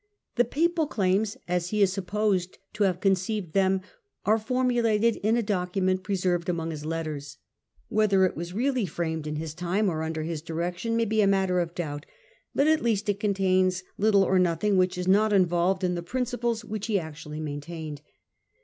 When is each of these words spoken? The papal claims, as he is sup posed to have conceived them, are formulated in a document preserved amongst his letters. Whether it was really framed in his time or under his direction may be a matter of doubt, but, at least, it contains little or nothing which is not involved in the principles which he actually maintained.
The 0.35 0.45
papal 0.45 0.87
claims, 0.87 1.37
as 1.47 1.69
he 1.69 1.83
is 1.83 1.93
sup 1.93 2.07
posed 2.07 2.57
to 2.73 2.85
have 2.85 2.99
conceived 3.01 3.53
them, 3.53 3.81
are 4.25 4.39
formulated 4.39 5.17
in 5.17 5.37
a 5.37 5.43
document 5.43 6.01
preserved 6.01 6.49
amongst 6.49 6.71
his 6.71 6.85
letters. 6.87 7.37
Whether 7.87 8.25
it 8.25 8.35
was 8.35 8.51
really 8.51 8.87
framed 8.87 9.27
in 9.27 9.35
his 9.35 9.53
time 9.53 9.89
or 9.91 10.01
under 10.01 10.23
his 10.23 10.41
direction 10.41 10.97
may 10.97 11.05
be 11.05 11.21
a 11.21 11.27
matter 11.27 11.59
of 11.59 11.75
doubt, 11.75 12.07
but, 12.55 12.65
at 12.65 12.81
least, 12.81 13.09
it 13.09 13.19
contains 13.19 13.83
little 13.99 14.23
or 14.23 14.39
nothing 14.39 14.75
which 14.75 14.97
is 14.97 15.07
not 15.07 15.31
involved 15.31 15.83
in 15.83 15.93
the 15.93 16.01
principles 16.01 16.65
which 16.65 16.87
he 16.87 16.99
actually 16.99 17.39
maintained. 17.39 18.01